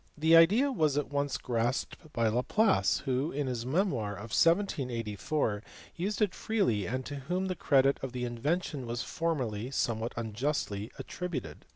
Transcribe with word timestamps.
The 0.17 0.35
idea 0.35 0.71
was 0.71 0.97
at 0.97 1.11
once 1.11 1.37
grasped 1.37 2.11
by 2.11 2.27
Laplace 2.27 3.03
who, 3.05 3.31
in 3.31 3.45
his 3.45 3.67
memoir 3.67 4.13
of 4.13 4.33
1784, 4.33 5.61
used 5.95 6.23
it 6.23 6.33
freely 6.33 6.87
and 6.87 7.05
to 7.05 7.17
whom 7.17 7.45
the 7.45 7.55
credit 7.55 7.99
of 8.01 8.11
the 8.11 8.25
invention 8.25 8.87
was 8.87 9.03
formerly, 9.03 9.69
somewhat 9.69 10.13
unjustly, 10.17 10.91
attributed. 10.97 11.65